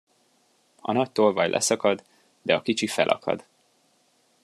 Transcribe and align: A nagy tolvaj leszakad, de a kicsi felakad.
A 0.81 0.91
nagy 0.91 1.11
tolvaj 1.11 1.49
leszakad, 1.49 2.03
de 2.41 2.55
a 2.55 2.61
kicsi 2.61 2.87
felakad. 2.87 3.45